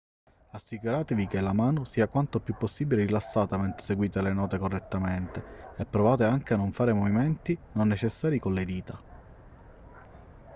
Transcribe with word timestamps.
assicuratevi 0.53 1.27
che 1.27 1.41
la 1.41 1.53
mano 1.53 1.83
sia 1.83 2.07
quanto 2.07 2.39
più 2.39 2.55
possibile 2.57 3.05
rilassata 3.05 3.55
mentre 3.59 3.83
eseguite 3.83 4.19
le 4.23 4.33
note 4.33 4.57
correttamente 4.57 5.71
e 5.77 5.85
provate 5.85 6.23
anche 6.23 6.55
a 6.55 6.57
non 6.57 6.71
fare 6.71 6.91
movimenti 6.91 7.55
non 7.73 7.89
necessari 7.89 8.39
con 8.39 8.53
le 8.55 8.65
dita 8.65 8.99